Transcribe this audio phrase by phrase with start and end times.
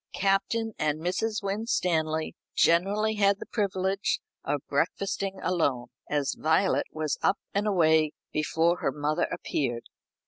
[0.15, 1.43] Captain and Mrs.
[1.43, 8.77] Winstanley generally had the privilege of breakfasting alone, as Violet was up and away before
[8.77, 9.83] her mother appeared.